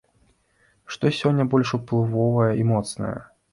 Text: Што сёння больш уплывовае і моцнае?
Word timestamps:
Што 0.95 1.11
сёння 1.19 1.45
больш 1.53 1.75
уплывовае 1.79 2.51
і 2.63 2.67
моцнае? 2.73 3.15